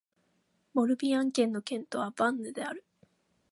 [0.73, 2.83] モルビアン県の県都はヴァンヌである